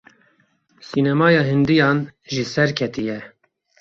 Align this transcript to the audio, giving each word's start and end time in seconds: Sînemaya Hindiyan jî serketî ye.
Sînemaya 0.89 1.43
Hindiyan 1.49 1.99
jî 2.33 2.43
serketî 2.53 3.03
ye. 3.09 3.19